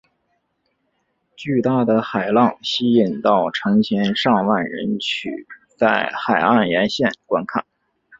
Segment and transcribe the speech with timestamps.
[1.35, 5.29] 巨大的海浪吸引到成千上万人取
[5.77, 7.63] 在海岸沿线观看。